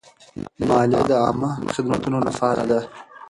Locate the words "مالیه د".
0.67-1.11